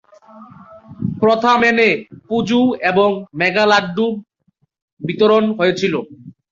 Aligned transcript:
প্রথা 1.21 1.51
মেনে 1.61 1.89
পুজো 2.27 2.61
ও 3.01 3.05
মেঘা 3.39 3.65
লাড্ডু 3.71 4.05
বিতরণ 5.01 5.43
হয়েছিল। 5.59 5.93